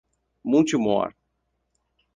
Monte 0.43 0.79
Mor 0.81 1.13